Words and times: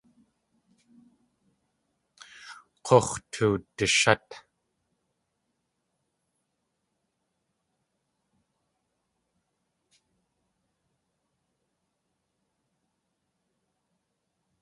K̲ux̲ 2.85 3.09
tuwdishát. 3.31 4.27